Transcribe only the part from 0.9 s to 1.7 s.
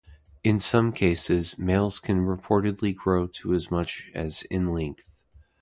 cases,